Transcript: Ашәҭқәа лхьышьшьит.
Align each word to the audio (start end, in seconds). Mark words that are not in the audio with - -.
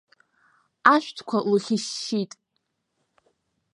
Ашәҭқәа 0.93 1.37
лхьышьшьит. 1.51 2.31